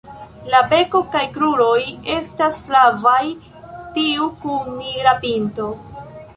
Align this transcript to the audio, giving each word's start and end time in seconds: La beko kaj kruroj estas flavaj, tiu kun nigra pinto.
La 0.53 0.61
beko 0.69 1.01
kaj 1.15 1.21
kruroj 1.35 1.75
estas 2.15 2.59
flavaj, 2.71 3.21
tiu 4.01 4.33
kun 4.47 4.75
nigra 4.83 5.15
pinto. 5.27 5.73